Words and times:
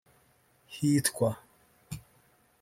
hitwa 0.73 1.29